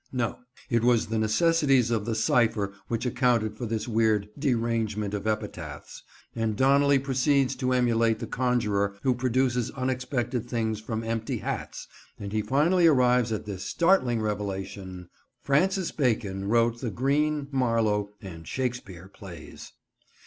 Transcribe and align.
No; 0.11 0.39
it 0.67 0.83
was 0.83 1.05
the 1.05 1.19
necessities 1.19 1.91
of 1.91 2.05
the 2.05 2.15
cipher 2.15 2.73
which 2.87 3.05
accounted 3.05 3.55
for 3.55 3.67
this 3.67 3.87
weird 3.87 4.29
"derangement 4.35 5.13
of 5.13 5.27
epitaphs"; 5.27 6.01
and 6.35 6.55
Donnelly 6.55 6.97
proceeds 6.97 7.55
to 7.57 7.71
emulate 7.71 8.17
the 8.17 8.25
conjurer 8.25 8.97
who 9.03 9.13
produces 9.13 9.69
unexpected 9.69 10.49
things 10.49 10.81
from 10.81 11.03
empty 11.03 11.37
hats, 11.37 11.87
and 12.17 12.33
he 12.33 12.41
finally 12.41 12.87
arrives 12.87 13.31
at 13.31 13.45
this 13.45 13.63
startling 13.63 14.19
revelation— 14.23 15.07
"Francis 15.43 15.91
Bacon 15.91 16.45
wrote 16.45 16.81
the 16.81 16.89
Greene, 16.89 17.47
Marlowe, 17.51 18.09
and 18.23 18.47
Shakespeare 18.47 19.07
plays." 19.07 19.71